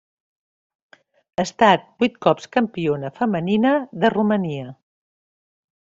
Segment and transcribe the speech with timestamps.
[0.95, 4.77] Ha estat vuit cops Campiona femenina de Romania.